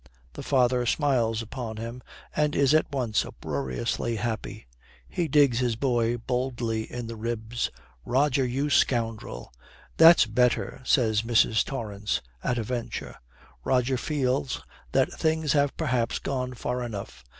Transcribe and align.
The 0.33 0.41
father 0.41 0.87
smiles 0.87 1.43
upon 1.43 1.77
him 1.77 2.01
and 2.35 2.55
is 2.55 2.73
at 2.73 2.91
once 2.91 3.23
uproariously 3.23 4.15
happy. 4.15 4.65
He 5.07 5.27
digs 5.27 5.59
his 5.59 5.75
boy 5.75 6.17
boldly 6.17 6.91
in 6.91 7.05
the 7.05 7.15
ribs. 7.15 7.69
'Roger, 8.03 8.43
you 8.43 8.71
scoundrel!' 8.71 9.53
'That's 9.97 10.25
better,' 10.25 10.81
says 10.85 11.21
Mrs. 11.21 11.63
Torrance 11.63 12.21
at 12.43 12.57
a 12.57 12.63
venture. 12.63 13.17
Roger 13.63 13.95
feels 13.95 14.63
that 14.91 15.13
things 15.13 15.53
have 15.53 15.77
perhaps 15.77 16.17
gone 16.17 16.55
far 16.55 16.81
enough. 16.83 17.23